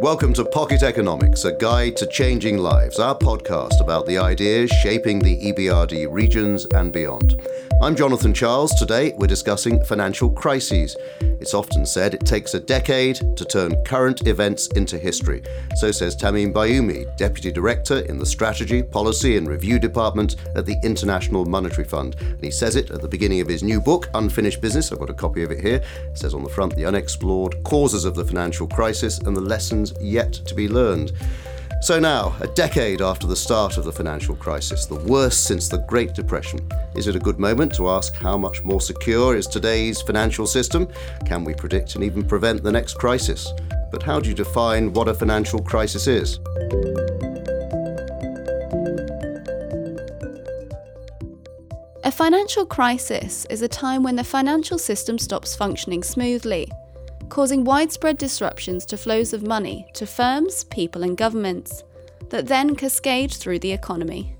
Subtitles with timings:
[0.00, 5.18] Welcome to Pocket Economics, a guide to changing lives, our podcast about the ideas shaping
[5.18, 7.42] the EBRD regions and beyond.
[7.80, 8.74] I'm Jonathan Charles.
[8.74, 10.96] Today we're discussing financial crises.
[11.40, 15.44] It's often said it takes a decade to turn current events into history.
[15.76, 20.76] So says Tamim Bayoumi, Deputy Director in the Strategy, Policy and Review Department at the
[20.82, 22.16] International Monetary Fund.
[22.20, 24.90] And he says it at the beginning of his new book, Unfinished Business.
[24.90, 25.80] I've got a copy of it here.
[26.10, 29.87] It says on the front, the unexplored causes of the financial crisis and the lessons
[30.00, 31.12] yet to be learned.
[31.80, 35.78] So now, a decade after the start of the financial crisis, the worst since the
[35.78, 40.02] Great Depression, is it a good moment to ask how much more secure is today's
[40.02, 40.88] financial system?
[41.24, 43.52] Can we predict and even prevent the next crisis?
[43.92, 46.40] But how do you define what a financial crisis is?
[52.02, 56.68] A financial crisis is a time when the financial system stops functioning smoothly
[57.28, 61.84] causing widespread disruptions to flows of money to firms, people, and governments
[62.30, 64.34] that then cascade through the economy.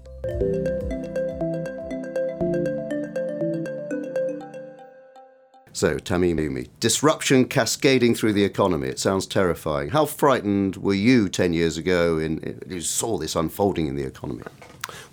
[5.78, 8.88] So, Tamimi, disruption cascading through the economy.
[8.88, 9.90] It sounds terrifying.
[9.90, 14.42] How frightened were you 10 years ago in, you saw this unfolding in the economy?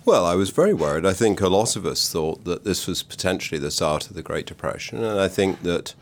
[0.04, 1.06] Well, I was very worried.
[1.06, 4.24] I think a lot of us thought that this was potentially the start of the
[4.24, 5.04] Great Depression.
[5.04, 5.94] And I think that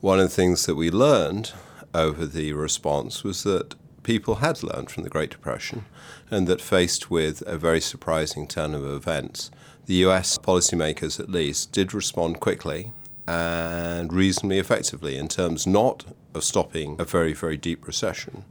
[0.00, 1.52] one of the things that we learned
[1.94, 5.84] over the response was that people had learned from the Great Depression
[6.30, 9.50] and that faced with a very surprising turn of events,
[9.86, 12.92] the US policymakers at least did respond quickly
[13.26, 18.44] and reasonably effectively in terms not of stopping a very, very deep recession,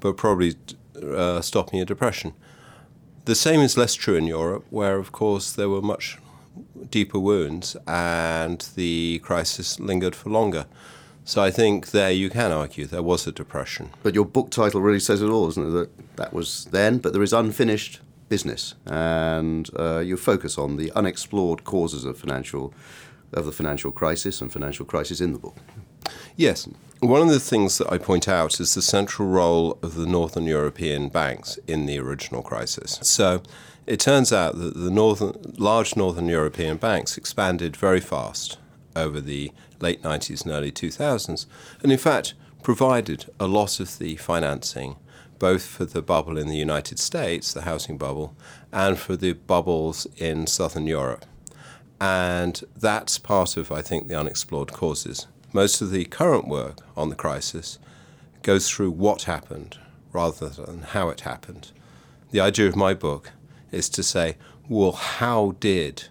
[0.00, 0.54] but probably
[1.02, 2.32] uh, stopping a depression.
[3.24, 6.18] The same is less true in Europe, where, of course, there were much
[6.90, 10.66] deeper wounds, and the crisis lingered for longer.
[11.24, 13.90] So I think there you can argue there was a depression.
[14.02, 15.70] But your book title really says it all, isn't it?
[15.70, 20.92] That that was then, but there is unfinished business, and uh, you focus on the
[20.92, 22.72] unexplored causes of financial
[23.32, 25.56] of the financial crisis and financial crisis in the book.
[26.36, 26.68] Yes.
[27.00, 30.44] One of the things that I point out is the central role of the Northern
[30.44, 32.98] European banks in the original crisis.
[33.02, 33.42] So
[33.86, 38.58] it turns out that the northern, large Northern European banks expanded very fast
[38.94, 41.46] over the late 90s and early 2000s,
[41.82, 44.96] and in fact provided a lot of the financing
[45.38, 48.34] both for the bubble in the United States, the housing bubble,
[48.72, 51.24] and for the bubbles in Southern Europe.
[52.00, 55.26] And that's part of, I think, the unexplored causes.
[55.52, 57.78] Most of the current work on the crisis
[58.42, 59.78] goes through what happened
[60.12, 61.72] rather than how it happened.
[62.30, 63.32] The idea of my book
[63.72, 64.36] is to say,
[64.68, 66.04] well, how did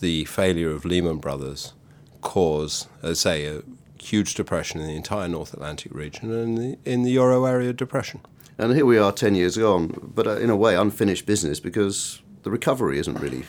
[0.00, 1.74] the failure of Lehman Brothers
[2.20, 3.62] cause, uh, say, a
[4.00, 7.72] huge depression in the entire North Atlantic region and in the, in the euro area
[7.72, 8.20] depression?
[8.58, 12.22] And here we are 10 years on, but uh, in a way, unfinished business because
[12.42, 13.44] the recovery isn't really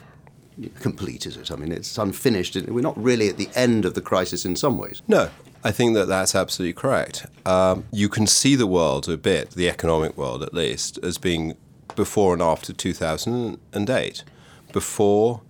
[0.80, 1.52] complete, is it?
[1.52, 2.56] I mean, it's unfinished.
[2.68, 5.02] We're not really at the end of the crisis in some ways.
[5.08, 5.30] No,
[5.64, 7.26] I think that that's absolutely correct.
[7.46, 11.58] Um, you can see the world a bit, the economic world at least, as being
[12.00, 14.24] before and after 2008.
[14.72, 15.42] Before,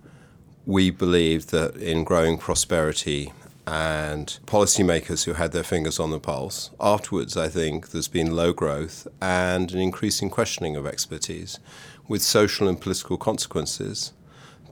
[0.66, 3.32] we believed that in growing prosperity
[3.68, 6.70] and policymakers who had their fingers on the pulse.
[6.80, 11.60] Afterwards, I think there's been low growth and an increasing questioning of expertise
[12.08, 14.12] with social and political consequences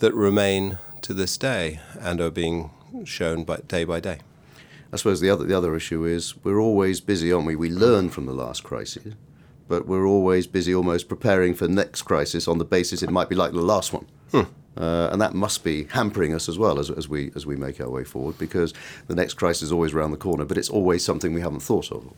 [0.00, 2.70] that remain to this day and are being
[3.04, 4.18] shown by, day by day.
[4.92, 7.54] I suppose the other, the other issue is we're always busy, aren't we?
[7.54, 9.14] We learn from the last crisis
[9.68, 13.28] but we're always busy almost preparing for the next crisis on the basis it might
[13.28, 14.06] be like the last one.
[14.32, 14.42] Hmm.
[14.76, 17.80] Uh, and that must be hampering us as well as, as, we, as we make
[17.80, 18.72] our way forward because
[19.08, 21.90] the next crisis is always around the corner, but it's always something we haven't thought
[21.90, 22.12] of.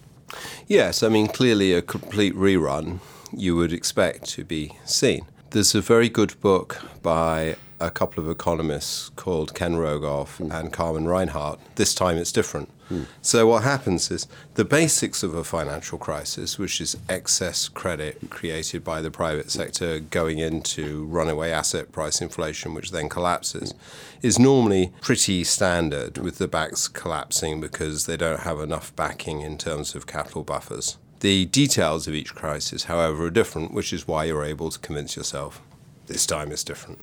[0.66, 3.00] Yes, I mean, clearly a complete rerun
[3.32, 5.26] you would expect to be seen.
[5.50, 10.52] There's a very good book by a couple of economists called Ken Rogoff mm.
[10.52, 11.58] and Carmen Reinhart.
[11.76, 12.68] This time it's different.
[12.90, 13.06] Mm.
[13.22, 18.82] So, what happens is the basics of a financial crisis, which is excess credit created
[18.82, 23.74] by the private sector going into runaway asset price inflation, which then collapses,
[24.22, 29.56] is normally pretty standard with the banks collapsing because they don't have enough backing in
[29.56, 30.98] terms of capital buffers.
[31.20, 35.16] The details of each crisis, however, are different, which is why you're able to convince
[35.16, 35.60] yourself
[36.06, 36.98] this time is different.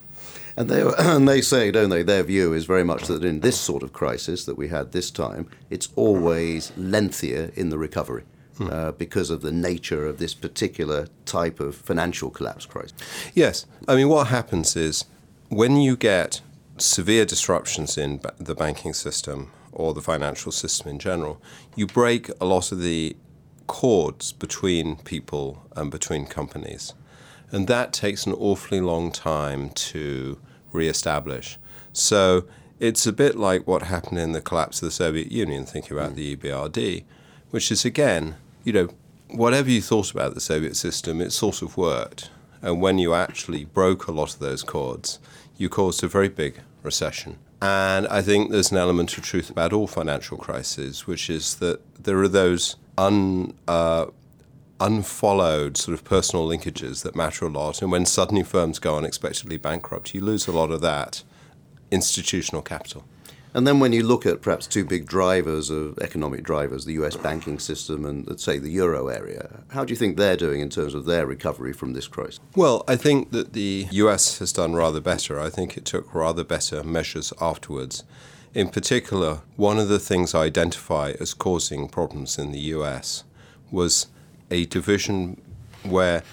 [0.57, 3.59] And they, and they say, don't they, their view is very much that in this
[3.59, 8.23] sort of crisis that we had this time, it's always lengthier in the recovery.
[8.57, 8.69] Hmm.
[8.71, 12.95] Uh, because of the nature of this particular type of financial collapse crisis.
[13.35, 13.67] Yes.
[13.87, 15.05] I mean, what happens is
[15.49, 16.41] when you get
[16.77, 21.39] severe disruptions in the banking system or the financial system in general,
[21.75, 23.15] you break a lot of the
[23.67, 26.93] cords between people and between companies.
[27.51, 30.37] And that takes an awfully long time to
[30.71, 31.57] re-establish.
[31.93, 32.45] So
[32.79, 36.15] it's a bit like what happened in the collapse of the Soviet Union, thinking about
[36.15, 37.03] the EBRD,
[37.51, 38.89] which is again, you know,
[39.29, 42.29] whatever you thought about the Soviet system, it sort of worked.
[42.61, 45.19] And when you actually broke a lot of those cords,
[45.57, 47.37] you caused a very big recession.
[47.61, 51.81] And I think there's an element of truth about all financial crises, which is that
[52.03, 54.07] there are those un, uh,
[54.79, 57.81] unfollowed sort of personal linkages that matter a lot.
[57.81, 61.23] And when suddenly firms go unexpectedly bankrupt, you lose a lot of that
[61.91, 63.05] institutional capital.
[63.53, 67.15] And then when you look at perhaps two big drivers of economic drivers, the US
[67.15, 70.69] banking system and let's say the euro area, how do you think they're doing in
[70.69, 72.39] terms of their recovery from this crisis?
[72.55, 75.39] Well, I think that the US has done rather better.
[75.39, 78.03] I think it took rather better measures afterwards.
[78.53, 83.23] In particular, one of the things I identify as causing problems in the US
[83.71, 84.07] was
[84.49, 85.41] a division
[85.83, 86.23] where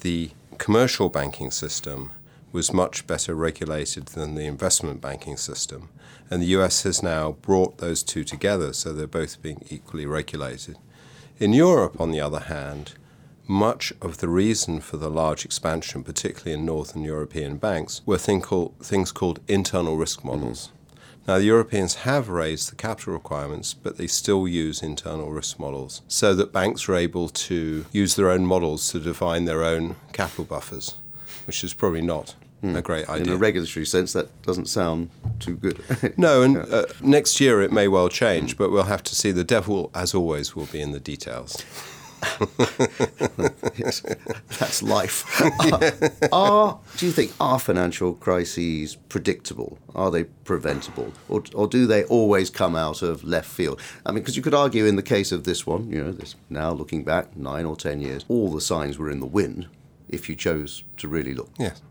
[0.00, 2.10] the commercial banking system
[2.52, 5.88] was much better regulated than the investment banking system.
[6.30, 10.78] And the US has now brought those two together, so they're both being equally regulated.
[11.38, 12.92] In Europe, on the other hand,
[13.48, 18.40] much of the reason for the large expansion, particularly in Northern European banks, were thing
[18.40, 20.68] called, things called internal risk models.
[20.68, 20.81] Mm.
[21.26, 26.02] Now, the Europeans have raised the capital requirements, but they still use internal risk models
[26.08, 30.44] so that banks are able to use their own models to define their own capital
[30.44, 30.96] buffers,
[31.46, 32.76] which is probably not mm.
[32.76, 33.26] a great idea.
[33.26, 35.82] In a regulatory sense, that doesn't sound too good.
[36.16, 39.30] no, and uh, next year it may well change, but we'll have to see.
[39.30, 41.64] The devil, as always, will be in the details.
[44.58, 45.40] that's life.
[45.72, 45.92] Are,
[46.32, 49.78] are, do you think are financial crises predictable?
[49.94, 53.80] Are they preventable, or, or do they always come out of left field?
[54.06, 56.34] I mean, because you could argue in the case of this one, you know, this
[56.48, 59.66] now looking back nine or ten years, all the signs were in the wind
[60.08, 61.50] if you chose to really look.
[61.58, 61.82] Yes.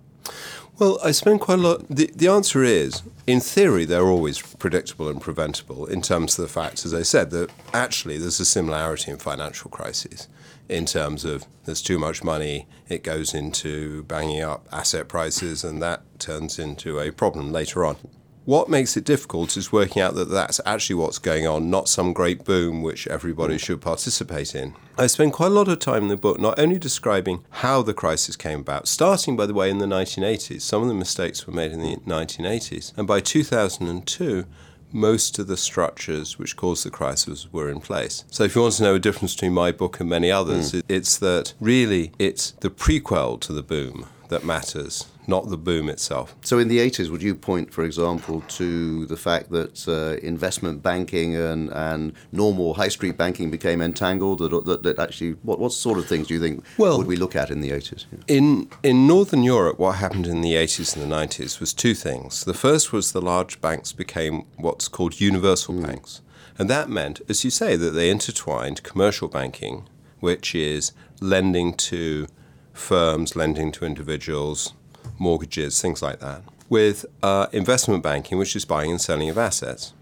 [0.81, 1.87] Well, I spend quite a lot.
[1.89, 6.51] The, the answer is, in theory, they're always predictable and preventable in terms of the
[6.51, 10.27] fact, as I said, that actually there's a similarity in financial crises
[10.67, 15.83] in terms of there's too much money, it goes into banging up asset prices, and
[15.83, 17.97] that turns into a problem later on.
[18.45, 22.11] What makes it difficult is working out that that's actually what's going on, not some
[22.11, 24.73] great boom which everybody should participate in.
[24.97, 27.93] I spend quite a lot of time in the book not only describing how the
[27.93, 30.61] crisis came about, starting, by the way, in the 1980s.
[30.61, 32.97] Some of the mistakes were made in the 1980s.
[32.97, 34.45] And by 2002,
[34.91, 38.25] most of the structures which caused the crisis were in place.
[38.31, 40.81] So if you want to know a difference between my book and many others, mm.
[40.89, 46.35] it's that really it's the prequel to the boom that matters not the boom itself.
[46.41, 50.81] So, in the 80s, would you point, for example, to the fact that uh, investment
[50.81, 54.39] banking and, and normal high street banking became entangled?
[54.39, 57.15] That, that, that, actually, what, what sort of things do you think well, would we
[57.15, 58.05] look at in the 80s?
[58.11, 58.35] Yeah.
[58.35, 62.43] In, in Northern Europe, what happened in the 80s and the 90s was two things.
[62.45, 65.85] The first was the large banks became what's called universal mm.
[65.85, 66.21] banks.
[66.57, 69.87] And that meant, as you say, that they intertwined commercial banking,
[70.19, 72.27] which is lending to
[72.73, 74.73] firms, lending to individuals,
[75.17, 79.93] mortgages, things like that, with uh, investment banking, which is buying and selling of assets.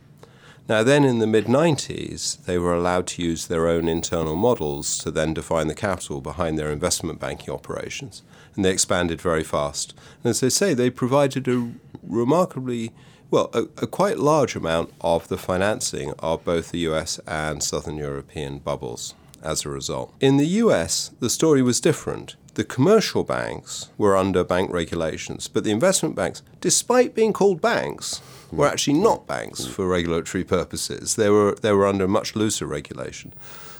[0.70, 5.00] Now, then in the mid 90s, they were allowed to use their own internal models
[5.00, 8.22] to then define the capital behind their investment banking operations.
[8.56, 9.96] And they expanded very fast.
[10.24, 11.72] And as they say, they provided a
[12.04, 12.92] remarkably,
[13.32, 17.98] well, a, a quite large amount of the financing of both the US and Southern
[17.98, 20.14] European bubbles as a result.
[20.20, 22.36] In the US, the story was different.
[22.60, 28.20] The commercial banks were under bank regulations, but the investment banks, despite being called banks,
[28.52, 31.16] were actually not banks for regulatory purposes.
[31.16, 33.32] They were, they were under much looser regulation.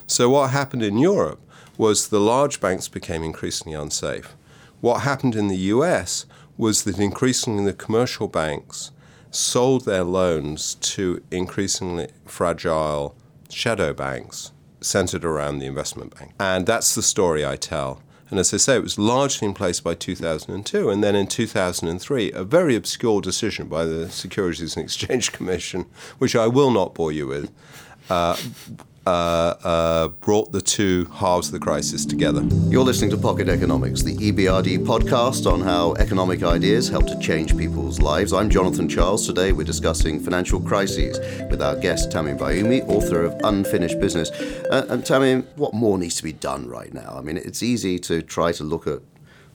[0.08, 1.42] So, what happened in Europe
[1.78, 4.38] was the large banks became increasingly unsafe.
[4.80, 8.92] What happened in the US was that increasingly the commercial banks
[9.30, 13.14] sold their loans to increasingly fragile
[13.50, 16.32] shadow banks centered around the investment bank.
[16.40, 18.02] And that's the story I tell.
[18.30, 20.90] And as I say, it was largely in place by 2002.
[20.90, 25.86] And then in 2003, a very obscure decision by the Securities and Exchange Commission,
[26.20, 27.52] which I will not bore you with,
[28.10, 28.38] uh,
[29.06, 29.10] uh,
[29.64, 32.44] uh, brought the two halves of the crisis together.
[32.70, 37.58] You're listening to Pocket Economics, the EBRD podcast on how economic ideas help to change
[37.58, 38.34] people's lives.
[38.34, 39.26] I'm Jonathan Charles.
[39.26, 44.32] Today we're discussing financial crises with our guest Tamim Bayoumi, author of Unfinished Business.
[44.32, 47.16] Uh, and Tamim, what more needs to be done right now?
[47.18, 49.00] I mean, it's easy to try to look at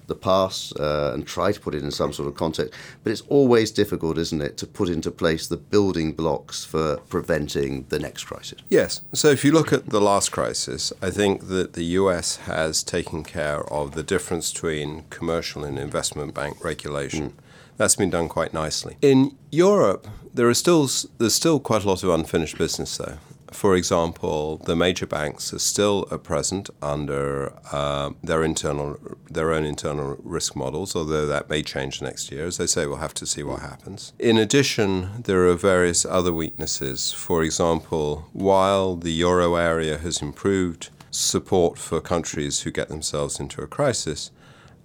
[0.06, 2.74] the past uh, and try to put it in some sort of context.
[3.02, 7.86] But it's always difficult, isn't it, to put into place the building blocks for preventing
[7.88, 8.60] the next crisis?
[8.68, 9.00] Yes.
[9.12, 13.24] So if you look at the last crisis, I think that the US has taken
[13.24, 17.30] care of the difference between commercial and investment bank regulation.
[17.30, 17.34] Mm.
[17.76, 18.96] That's been done quite nicely.
[19.02, 23.18] In Europe, there are still there's still quite a lot of unfinished business though
[23.54, 28.98] for example, the major banks are still at present under uh, their internal,
[29.30, 32.46] their own internal risk models, although that may change next year.
[32.46, 34.12] As I say, we'll have to see what happens.
[34.18, 37.12] In addition, there are various other weaknesses.
[37.12, 43.62] For example, while the euro area has improved support for countries who get themselves into
[43.62, 44.32] a crisis,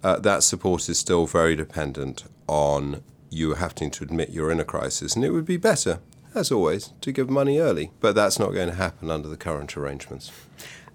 [0.04, 4.64] uh, that support is still very dependent on you having to admit you're in a
[4.64, 6.00] crisis, and it would be better
[6.34, 7.90] as always, to give money early.
[8.00, 10.30] But that's not going to happen under the current arrangements.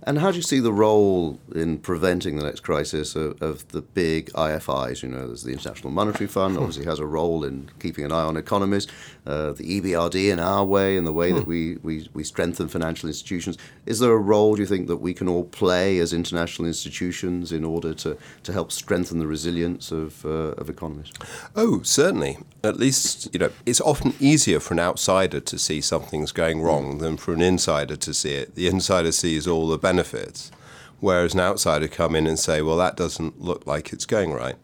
[0.08, 3.82] And how do you see the role in preventing the next crisis of, of, the
[3.82, 5.02] big IFIs?
[5.02, 8.22] You know, there's the International Monetary Fund, obviously has a role in keeping an eye
[8.22, 8.88] on economies.
[9.26, 11.50] Uh, the EBRD in our way, in the way that hmm.
[11.50, 13.58] we, we, we strengthen financial institutions.
[13.88, 17.52] Is there a role, do you think, that we can all play as international institutions
[17.52, 21.12] in order to, to help strengthen the resilience of, uh, of economies?
[21.56, 22.38] Oh, certainly.
[22.64, 27.00] At least, you know, it's often easier for an outsider to see something's going wrong
[27.00, 28.54] than for an insider to see it.
[28.54, 30.52] The insider sees all the benefits benefits,
[31.00, 34.58] whereas an outsider come in and say, well, that doesn't look like it's going right.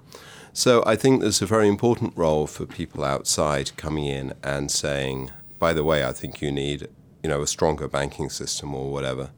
[0.52, 5.32] So I think there's a very important role for people outside coming in and saying,
[5.58, 6.90] by the way, I think you need,
[7.24, 9.30] you know, a stronger banking system or whatever.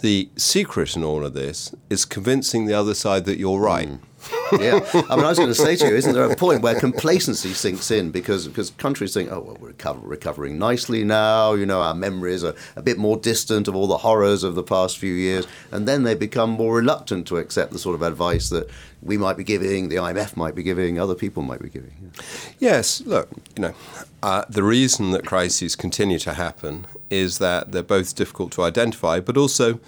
[0.00, 3.88] The secret in all of this is convincing the other side that you're right.
[3.88, 6.62] Mm yeah, I mean, I was going to say to you, isn't there a point
[6.62, 11.54] where complacency sinks in because because countries think, oh, well, we're recover, recovering nicely now.
[11.54, 14.62] You know, our memories are a bit more distant of all the horrors of the
[14.62, 18.48] past few years, and then they become more reluctant to accept the sort of advice
[18.50, 18.68] that
[19.02, 21.92] we might be giving, the IMF might be giving, other people might be giving.
[22.02, 22.22] Yeah.
[22.58, 23.74] Yes, look, you know,
[24.22, 29.20] uh, the reason that crises continue to happen is that they're both difficult to identify,
[29.20, 29.78] but also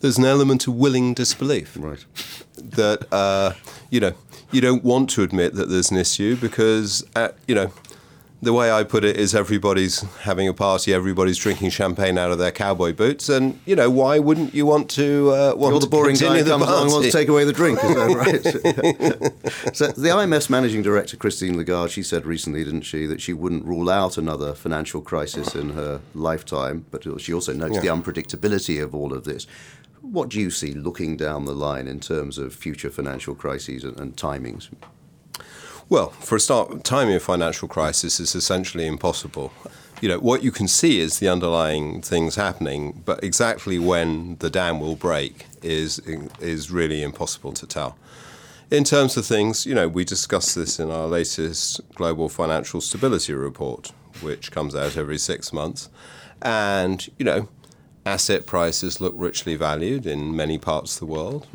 [0.00, 1.76] there's an element of willing disbelief.
[1.78, 2.04] Right.
[2.72, 3.52] That uh,
[3.90, 4.12] you know
[4.52, 7.72] you don't want to admit that there's an issue because at, uh, you know
[8.42, 12.38] the way I put it is everybody's having a party, everybody's drinking champagne out of
[12.38, 15.86] their cowboy boots, and you know why wouldn't you want to uh, want You're the
[15.86, 19.32] boring guy comes along wants to take away the drink, is that
[19.64, 19.76] right?
[19.76, 23.64] so the IMF's managing director Christine Lagarde, she said recently, didn't she, that she wouldn't
[23.64, 27.80] rule out another financial crisis in her lifetime, but she also notes yeah.
[27.80, 29.46] the unpredictability of all of this.
[30.12, 33.98] What do you see looking down the line in terms of future financial crises and,
[33.98, 34.68] and timings?
[35.88, 39.52] Well, for a start, timing a financial crisis is essentially impossible.
[40.00, 44.50] You know, what you can see is the underlying things happening, but exactly when the
[44.50, 45.98] dam will break is
[46.40, 47.96] is really impossible to tell.
[48.70, 53.32] In terms of things, you know, we discussed this in our latest Global Financial Stability
[53.32, 55.88] Report, which comes out every six months.
[56.42, 57.48] And, you know,
[58.06, 61.46] asset prices look richly valued in many parts of the world.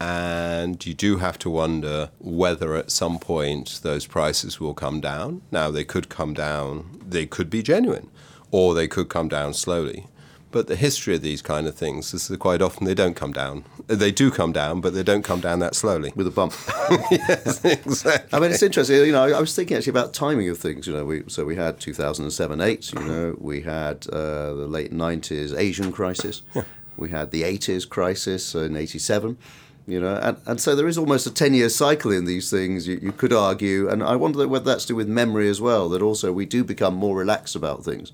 [0.00, 5.42] And you do have to wonder whether at some point those prices will come down.
[5.52, 8.10] Now, they could come down, they could be genuine,
[8.50, 10.06] or they could come down slowly.
[10.52, 13.32] But the history of these kind of things is that quite often they don't come
[13.32, 13.64] down.
[13.86, 16.12] They do come down, but they don't come down that slowly.
[16.16, 16.54] With a bump.
[17.10, 18.36] yes, exactly.
[18.36, 18.96] I mean, it's interesting.
[18.96, 20.88] You know, I was thinking actually about timing of things.
[20.88, 24.92] You know, we, so we had 2007 8, you know, we had uh, the late
[24.92, 26.64] 90s Asian crisis, yeah.
[26.96, 29.38] we had the 80s crisis in 87
[29.86, 32.86] you know and, and so there is almost a 10 year cycle in these things
[32.86, 35.88] you, you could argue and i wonder whether that's to do with memory as well
[35.88, 38.12] that also we do become more relaxed about things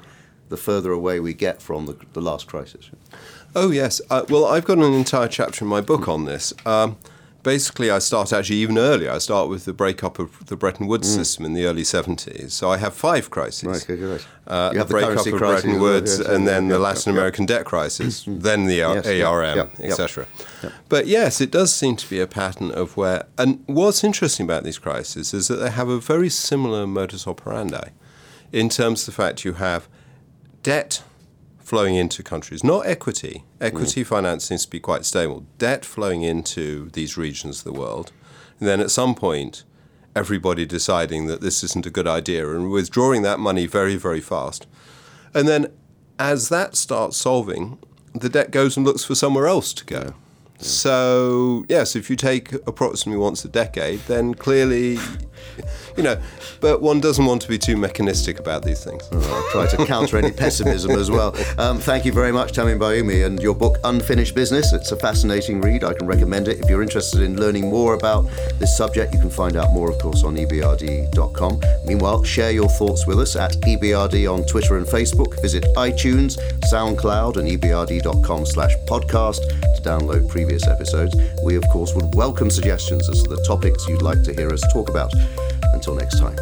[0.49, 2.91] the further away we get from the, the last crisis.
[3.55, 4.01] Oh, yes.
[4.11, 6.53] Uh, well, I've got an entire chapter in my book on this.
[6.65, 6.97] Um,
[7.47, 9.11] basically, I start actually even earlier.
[9.11, 11.15] I start with the breakup of the Bretton Woods mm.
[11.15, 12.51] system in the early 70s.
[12.51, 13.65] So I have five crises.
[13.65, 14.27] Right, okay, right.
[14.47, 18.25] Uh, the, the breakup of Bretton Woods, yes, and then the Latin American debt crisis,
[18.27, 20.27] then the yes, ARM, etc.
[20.89, 23.27] But yes, it does seem to be a pattern of where.
[23.39, 27.91] And what's interesting about these crises is that they have a very similar modus operandi
[28.53, 29.89] in terms of the fact you have
[30.67, 31.05] debt
[31.61, 33.45] flowing into countries, not equity.
[33.61, 34.07] Equity mm.
[34.07, 35.47] finance needs to be quite stable.
[35.59, 38.11] Debt flowing into these regions of the world.
[38.59, 39.63] And then at some point,
[40.17, 44.67] everybody deciding that this isn't a good idea and withdrawing that money very, very fast.
[45.33, 45.69] And then
[46.19, 47.79] as that starts solving,
[48.13, 50.15] the debt goes and looks for somewhere else to go.
[50.59, 50.63] Yeah.
[50.63, 50.69] Yeah.
[50.69, 54.99] So, yes, if you take approximately once a decade, then clearly
[55.97, 56.21] You know,
[56.61, 59.09] but one doesn't want to be too mechanistic about these things.
[59.13, 61.35] I'll try to counter any pessimism as well.
[61.59, 64.73] Um, thank you very much, Tamim Bayoumi, and your book, Unfinished Business.
[64.73, 65.85] It's a fascinating read.
[65.85, 66.61] I can recommend it.
[66.61, 69.99] If you're interested in learning more about this subject, you can find out more, of
[69.99, 71.61] course, on ebrd.com.
[71.87, 75.26] Meanwhile, share your thoughts with us at ebrd on Twitter and Facebook.
[75.43, 76.39] Visit iTunes,
[76.73, 79.41] SoundCloud, and ebrd.com slash podcast
[79.77, 81.15] to download previous episodes.
[81.43, 84.63] We, of course, would welcome suggestions as to the topics you'd like to hear us
[84.73, 85.13] talk about.
[85.73, 86.37] Until next time.